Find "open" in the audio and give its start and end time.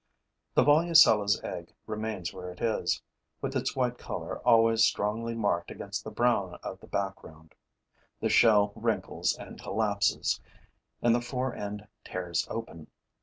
12.49-12.87